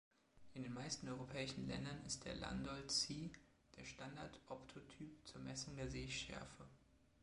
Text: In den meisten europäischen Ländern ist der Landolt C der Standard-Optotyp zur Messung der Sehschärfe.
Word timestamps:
In 0.55 0.63
den 0.63 0.73
meisten 0.73 1.07
europäischen 1.09 1.67
Ländern 1.67 2.03
ist 2.07 2.25
der 2.25 2.33
Landolt 2.33 2.89
C 2.89 3.29
der 3.77 3.85
Standard-Optotyp 3.85 5.11
zur 5.27 5.41
Messung 5.41 5.75
der 5.75 5.91
Sehschärfe. 5.91 6.65